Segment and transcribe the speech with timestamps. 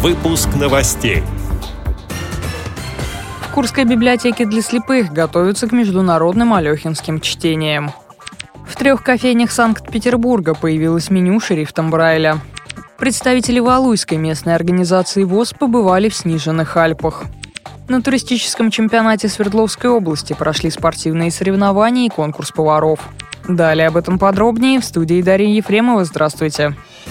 [0.00, 1.24] Выпуск новостей.
[3.40, 7.90] В Курской библиотеке для слепых готовятся к международным алехинским чтениям.
[8.64, 12.38] В трех кофейнях Санкт-Петербурга появилось меню шрифтом Брайля.
[12.96, 17.24] Представители Валуйской местной организации ВОЗ побывали в сниженных Альпах.
[17.88, 23.00] На туристическом чемпионате Свердловской области прошли спортивные соревнования и конкурс поваров.
[23.48, 26.04] Далее об этом подробнее в студии Дарьи Ефремова.
[26.04, 26.76] Здравствуйте.
[27.06, 27.07] В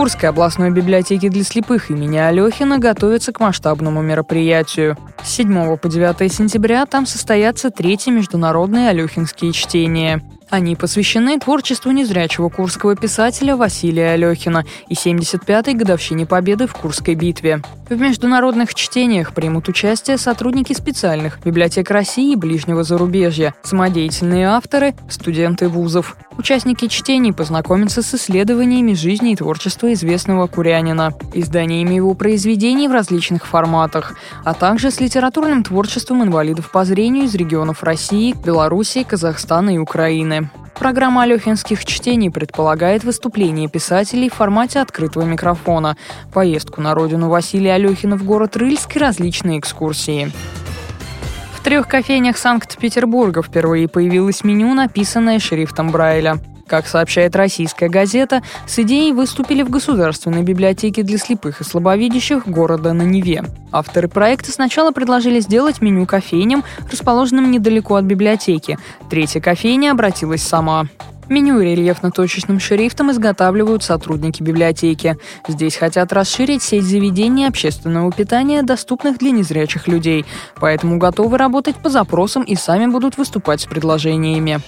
[0.00, 4.96] Курской областной библиотеке для слепых имени Алехина готовится к масштабному мероприятию.
[5.22, 10.22] С 7 по 9 сентября там состоятся третьи международные алехинские чтения.
[10.50, 17.62] Они посвящены творчеству незрячего курского писателя Василия Алехина и 75-й годовщине победы в Курской битве.
[17.88, 25.68] В международных чтениях примут участие сотрудники специальных библиотек России и ближнего зарубежья, самодеятельные авторы, студенты
[25.68, 26.16] вузов.
[26.38, 33.46] Участники чтений познакомятся с исследованиями жизни и творчества известного курянина, изданиями его произведений в различных
[33.46, 39.78] форматах, а также с литературным творчеством инвалидов по зрению из регионов России, Белоруссии, Казахстана и
[39.78, 40.39] Украины.
[40.80, 45.94] Программа алехинских чтений предполагает выступление писателей в формате открытого микрофона,
[46.32, 50.32] поездку на родину Василия Алехина в город Рыльск и различные экскурсии.
[51.52, 56.38] В трех кофейнях Санкт-Петербурга впервые появилось меню, написанное шрифтом Брайля.
[56.70, 62.92] Как сообщает российская газета, с идеей выступили в Государственной библиотеке для слепых и слабовидящих города
[62.92, 63.42] на Неве.
[63.72, 68.78] Авторы проекта сначала предложили сделать меню кофейням, расположенным недалеко от библиотеки.
[69.10, 70.86] Третья кофейня обратилась сама.
[71.28, 75.16] Меню рельефно-точечным шрифтом изготавливают сотрудники библиотеки.
[75.48, 80.24] Здесь хотят расширить сеть заведений общественного питания, доступных для незрячих людей.
[80.60, 84.60] Поэтому готовы работать по запросам и сами будут выступать с предложениями.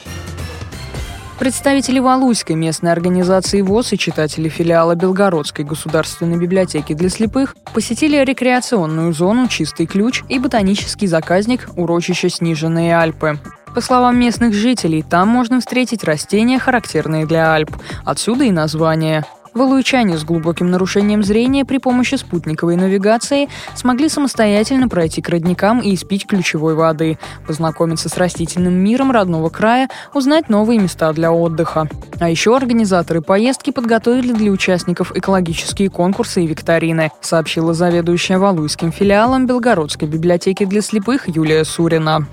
[1.43, 9.13] Представители Валуйской местной организации ВОЗ и читатели филиала Белгородской государственной библиотеки для слепых посетили рекреационную
[9.13, 13.41] зону «Чистый ключ» и ботанический заказник «Урочище Сниженные Альпы».
[13.75, 17.77] По словам местных жителей, там можно встретить растения, характерные для Альп.
[18.05, 19.25] Отсюда и название.
[19.55, 25.95] Валуйчане с глубоким нарушением зрения при помощи спутниковой навигации смогли самостоятельно пройти к родникам и
[25.95, 31.89] испить ключевой воды, познакомиться с растительным миром родного края, узнать новые места для отдыха.
[32.19, 39.47] А еще организаторы поездки подготовили для участников экологические конкурсы и викторины, сообщила заведующая Валуйским филиалом
[39.47, 42.27] Белгородской библиотеки для слепых Юлия Сурина.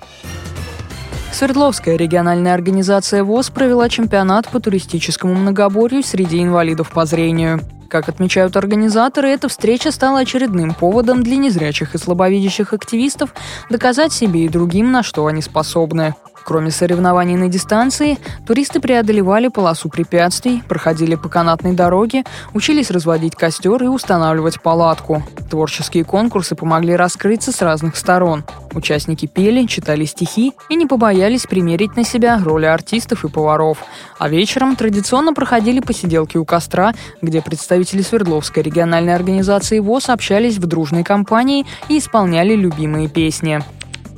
[1.32, 7.62] Свердловская региональная организация ВОЗ провела чемпионат по туристическому многоборью среди инвалидов по зрению.
[7.90, 13.34] Как отмечают организаторы, эта встреча стала очередным поводом для незрячих и слабовидящих активистов
[13.70, 16.14] доказать себе и другим, на что они способны.
[16.46, 22.24] Кроме соревнований на дистанции, туристы преодолевали полосу препятствий, проходили по канатной дороге,
[22.54, 25.24] учились разводить костер и устанавливать палатку.
[25.50, 28.44] Творческие конкурсы помогли раскрыться с разных сторон.
[28.74, 33.84] Участники пели, читали стихи и не побоялись примерить на себя роли артистов и поваров.
[34.18, 40.66] А вечером традиционно проходили посиделки у костра, где представители Свердловской региональной организации ВОЗ общались в
[40.66, 43.62] дружной компании и исполняли любимые песни.